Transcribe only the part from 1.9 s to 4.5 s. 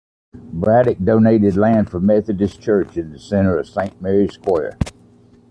for a Methodist church in the center of Saint Mary's